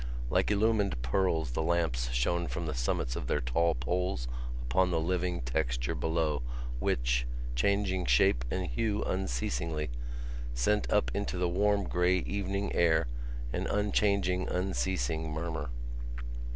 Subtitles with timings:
[0.31, 4.27] Like illumined pearls the lamps shone from the summits of their tall poles
[4.63, 6.41] upon the living texture below
[6.79, 9.91] which, changing shape and hue unceasingly,
[10.55, 13.05] sent up into the warm grey evening air
[13.53, 15.69] an unchanging unceasing murmur.